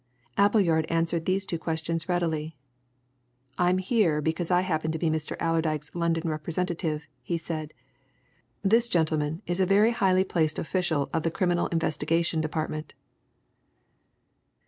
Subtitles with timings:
[0.35, 2.55] Appleyard answered these two questions readily.
[3.59, 5.37] "I'm here because I happen to be Mr.
[5.39, 7.71] Allerdyke's London representative," he said.
[8.63, 12.95] "This gentleman is a very highly placed official of the Criminal Investigation Department."